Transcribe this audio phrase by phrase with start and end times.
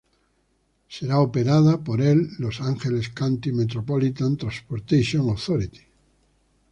[0.89, 5.81] Será operada por el Los Angeles County Metropolitan Transportation Authority.